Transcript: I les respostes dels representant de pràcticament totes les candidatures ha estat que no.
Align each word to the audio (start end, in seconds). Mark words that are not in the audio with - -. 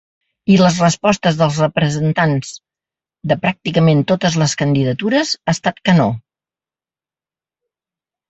I 0.51 0.53
les 0.59 0.77
respostes 0.83 1.35
dels 1.41 1.57
representant 1.63 2.33
de 3.31 3.37
pràcticament 3.43 4.01
totes 4.13 4.37
les 4.43 4.57
candidatures 4.61 5.33
ha 5.45 5.55
estat 5.57 5.81
que 5.91 5.95
no. 6.01 6.09